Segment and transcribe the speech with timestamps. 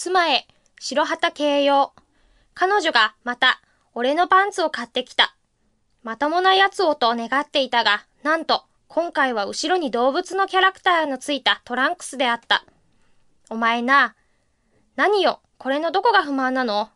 [0.00, 0.46] 妻へ、
[0.78, 1.92] 白旗形容。
[2.54, 3.60] 彼女がまた、
[3.94, 5.34] 俺のパンツを買ってきた。
[6.04, 12.64] まともなやつをと願っていたが、なんと、今回は後ろに動物のキャラクターのついたトランクスであった。
[13.50, 14.14] お前な、
[14.94, 16.90] 何よ、これのどこが不満なの？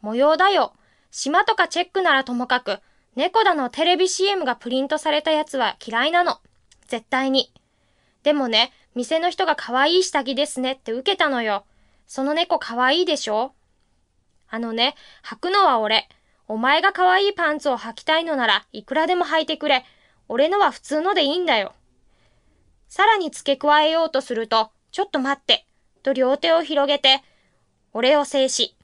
[0.00, 0.72] 模様だよ。
[1.10, 2.78] 島とかチェックならともかく、
[3.16, 6.38] 猫だのテレビ CM がプリントされたやつは嫌いなの。
[6.86, 7.52] 絶対に。
[8.22, 11.66] でもね、店の人が可愛い下着ですねって受けたのよ。
[12.06, 13.52] その猫可愛いいでしょ？
[14.48, 16.08] あのね、履くのは俺。
[16.48, 19.84] お前が可愛いパンツを履きたいのならいくらでも履いてくれ。
[20.28, 21.74] 俺のは普通のでいいんだよ。
[22.88, 25.66] さらに付け加えようとすると、ちょっと待って、
[26.04, 27.22] と両手を広げて、
[27.92, 28.76] 俺を制し、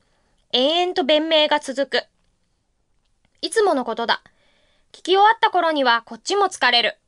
[0.52, 2.04] 延々と弁明が続く。
[3.40, 4.22] いつものことだ。
[4.90, 6.98] 聞き終わった頃にはこっちも疲れる。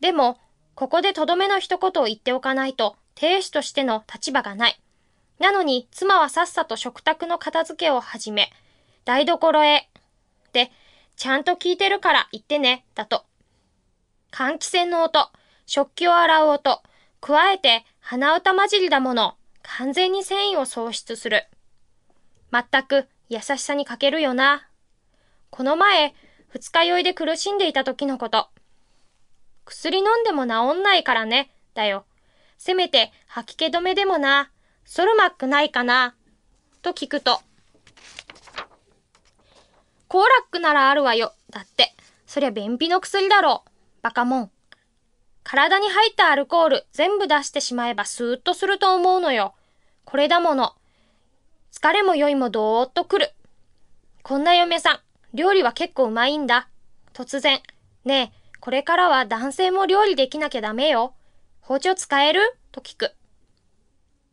[0.00, 0.38] でも、
[0.74, 4.80] ここでとどめの一言を言っておかないと、亭主としての立場がない。
[5.38, 8.50] なのに、妻はさっさと食卓の片付けを始め、
[9.04, 9.88] 台所へ。
[10.52, 10.70] で、
[11.16, 13.24] ちゃんと聞いてるから言ってね、だと。
[14.32, 15.30] 換気扇の音、
[15.66, 16.82] 食器を洗う音、
[17.20, 21.46] 加えて鼻歌混じりだもの、完全に繊維を喪失する。
[22.50, 24.68] まったく優しさに欠けるよな。
[25.50, 26.14] この前、
[26.48, 28.48] 二日酔いで苦しんでいた時のこと。
[29.64, 32.06] 薬飲んでも治んないからね、だよ。
[32.56, 34.50] せめて吐き気止めでもな。
[34.90, 36.14] ソルマックないかな？
[36.80, 37.42] と聞くと。
[40.08, 41.34] コーラックならあるわよ。
[41.50, 41.94] だって。
[42.26, 43.70] そりゃ便秘の薬だろう。
[44.00, 44.50] バカモン。
[45.44, 49.54] 体に入ったアルコール全部出してしまえばスーッとすると思うのよ。
[50.06, 50.72] これだもの。
[51.70, 53.34] 疲れも酔いもどーっとくる。
[54.22, 55.00] こんな嫁さん、
[55.36, 56.70] 料理は結構うまいんだ。
[57.12, 57.60] 突然、
[58.06, 61.12] ねえ、これからは男性も料理できなきゃダメよ。
[61.60, 62.40] 包丁使える？
[62.72, 63.14] と聞く。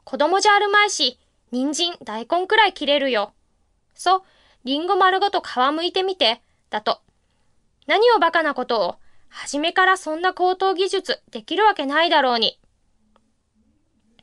[0.05, 1.19] 子供じゃあるまいし、
[1.51, 3.33] 人参、大根くらい切れるよ。
[3.95, 4.21] そう、
[4.63, 7.01] リンゴ丸ごと皮むいてみて、だと。
[7.87, 8.95] 何をバカなことを、
[9.29, 12.59] 初めからそんな高等技術できるわけないだろうに。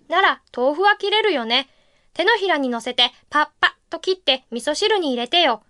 [0.08, 1.68] なら、豆腐は切れるよね。
[2.14, 5.62] 手のひらに乗せて、パッパッと切って味噌汁に入れてよ。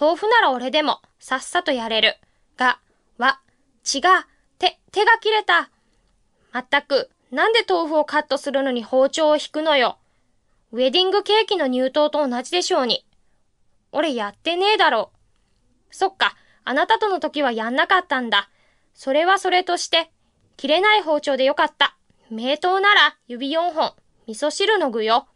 [0.00, 2.16] 豆腐なら俺でも、さっさとやれる。
[2.56, 2.80] が、
[3.18, 3.40] わ、
[3.84, 4.02] 違う、
[4.58, 5.70] 手、手が切れた。
[6.52, 9.98] まったく、なんで豆腐をカットするのに包丁を引くのよ。
[10.72, 13.06] ウェディングケーキの入刀と同じでしょうに。
[13.92, 15.12] 俺やってねえだろ。
[15.90, 18.50] そっか、あなたとの時はやんなかったんだ。
[18.94, 20.10] それはそれとして、
[20.56, 21.96] 切れない包丁でよかった。
[22.30, 23.94] 名刀なら指4本、
[24.26, 25.26] 味噌汁の具よ。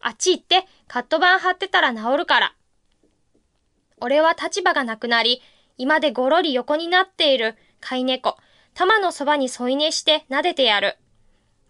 [0.00, 2.54] あっち行ってカット板貼ってたら治るから。
[4.00, 5.40] 俺は立場がなくなり、
[5.78, 8.36] 今でごろり横になっている飼い猫、
[8.74, 10.96] 玉のそばに添い寝して撫でてやる。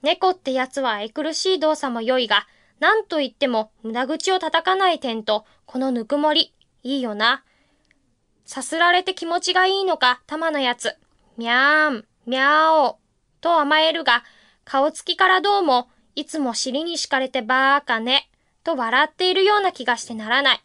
[0.03, 2.47] 猫ってやつは愛くるしい動作も良いが、
[2.81, 6.53] 何と言っても無駄口を叩かない点と、このぬくもり、
[6.83, 7.45] いいよな。
[8.45, 10.97] さすられて気持ちがいいのか、玉のやつ。
[11.37, 12.99] みゃーん、みゃーお、
[13.41, 14.25] と甘えるが、
[14.65, 18.29] 顔つきからどうも、いつも尻に敷かれてばーかね、
[18.65, 20.63] と笑っているような気がしてならない。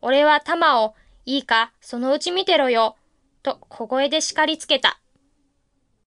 [0.00, 0.94] 俺は玉を、
[1.26, 2.96] いいか、そのうち見てろよ、
[3.48, 5.00] と小声で叱りつけた。